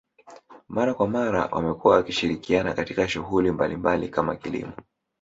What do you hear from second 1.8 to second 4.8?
wakishirikiana katika shughuli mbalimbali kama kilimo